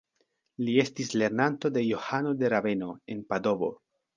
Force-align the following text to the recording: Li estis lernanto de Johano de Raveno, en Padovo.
Li 0.69 0.73
estis 0.83 1.13
lernanto 1.23 1.71
de 1.77 1.85
Johano 1.91 2.35
de 2.41 2.53
Raveno, 2.55 2.91
en 3.17 3.25
Padovo. 3.31 3.75